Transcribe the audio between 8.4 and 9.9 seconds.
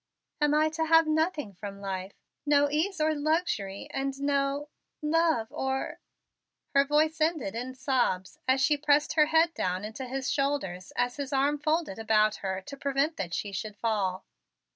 as she pressed her head down